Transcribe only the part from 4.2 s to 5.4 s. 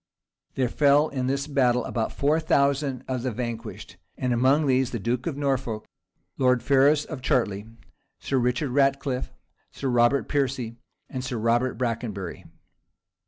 among these the duke of